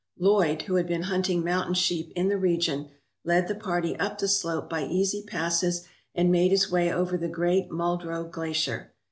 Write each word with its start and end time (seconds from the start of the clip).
Lloyd, 0.17 0.63
who 0.63 0.77
had 0.77 0.87
been 0.87 1.03
hunting 1.03 1.45
mountain 1.45 1.75
sheep 1.75 2.11
in 2.15 2.27
the 2.27 2.37
region, 2.39 2.89
led 3.23 3.47
the 3.47 3.53
party 3.53 3.95
up 3.99 4.17
the 4.17 4.27
slope 4.27 4.67
by 4.67 4.83
easy 4.83 5.21
passes 5.21 5.85
and 6.15 6.31
made 6.31 6.49
his 6.49 6.71
way 6.71 6.91
over 6.91 7.17
the 7.19 7.27
great 7.29 7.69
Muldrow 7.69 8.23
Glacier. 8.23 8.93